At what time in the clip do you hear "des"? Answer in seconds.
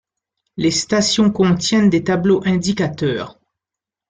1.91-2.03